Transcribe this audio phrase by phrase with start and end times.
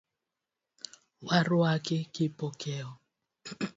[1.25, 2.87] Waruaki Kipokeo.